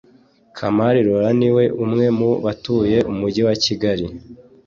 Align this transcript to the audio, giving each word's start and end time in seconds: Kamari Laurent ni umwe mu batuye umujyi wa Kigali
Kamari 0.57 0.99
Laurent 1.07 1.37
ni 1.39 1.49
umwe 1.83 2.05
mu 2.19 2.29
batuye 2.45 2.97
umujyi 3.11 3.41
wa 3.47 3.55
Kigali 3.63 4.05